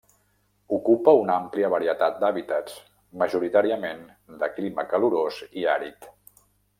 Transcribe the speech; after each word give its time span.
Ocupa 0.77 1.13
una 1.17 1.35
àmplia 1.41 1.69
varietat 1.73 2.17
d'hàbitats, 2.23 2.79
majoritàriament 3.25 4.03
de 4.43 4.53
clima 4.57 4.87
calorós 4.95 5.43
i 5.63 5.69
àrid. 5.79 6.09